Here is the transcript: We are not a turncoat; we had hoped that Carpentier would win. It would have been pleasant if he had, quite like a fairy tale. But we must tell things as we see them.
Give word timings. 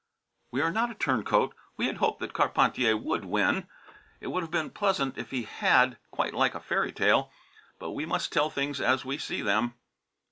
We 0.49 0.61
are 0.61 0.71
not 0.71 0.89
a 0.89 0.95
turncoat; 0.95 1.53
we 1.77 1.85
had 1.85 1.97
hoped 1.97 2.21
that 2.21 2.33
Carpentier 2.33 2.97
would 2.97 3.23
win. 3.23 3.67
It 4.19 4.29
would 4.29 4.41
have 4.41 4.49
been 4.49 4.71
pleasant 4.71 5.15
if 5.15 5.29
he 5.29 5.43
had, 5.43 5.99
quite 6.09 6.33
like 6.33 6.55
a 6.55 6.59
fairy 6.59 6.91
tale. 6.91 7.31
But 7.77 7.91
we 7.91 8.07
must 8.07 8.33
tell 8.33 8.49
things 8.49 8.81
as 8.81 9.05
we 9.05 9.19
see 9.19 9.43
them. 9.43 9.75